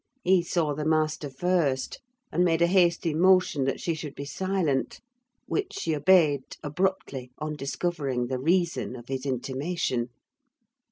He 0.23 0.41
saw 0.41 0.73
the 0.73 0.83
master 0.83 1.29
first, 1.29 1.99
and 2.31 2.43
made 2.43 2.63
a 2.63 2.65
hasty 2.65 3.13
motion 3.13 3.65
that 3.65 3.79
she 3.79 3.93
should 3.93 4.15
be 4.15 4.25
silent; 4.25 4.99
which 5.45 5.73
she 5.73 5.95
obeyed, 5.95 6.57
abruptly, 6.63 7.29
on 7.37 7.53
discovering 7.55 8.25
the 8.25 8.39
reason 8.39 8.95
of 8.95 9.09
his 9.09 9.27
intimation. 9.27 10.07